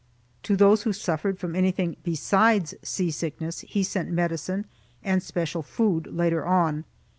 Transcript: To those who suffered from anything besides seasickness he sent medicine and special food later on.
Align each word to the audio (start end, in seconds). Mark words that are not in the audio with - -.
To 0.41 0.55
those 0.57 0.81
who 0.81 0.93
suffered 0.93 1.37
from 1.37 1.55
anything 1.55 1.95
besides 2.01 2.73
seasickness 2.81 3.59
he 3.59 3.83
sent 3.83 4.09
medicine 4.09 4.65
and 5.03 5.21
special 5.21 5.61
food 5.61 6.07
later 6.07 6.43
on. 6.43 6.85